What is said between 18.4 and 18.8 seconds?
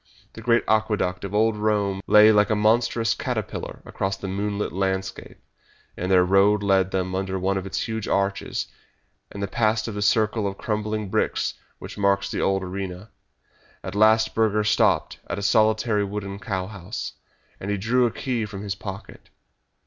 from his